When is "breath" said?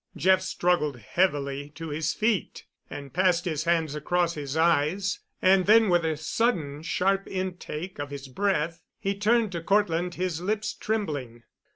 8.27-8.81